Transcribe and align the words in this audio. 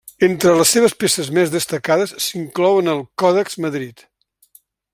Entre 0.27 0.53
les 0.59 0.69
seves 0.75 0.95
peces 1.03 1.29
més 1.37 1.51
destacades 1.55 2.15
s'inclouen 2.29 2.91
el 2.95 3.05
Còdex 3.25 3.59
Madrid. 3.67 4.03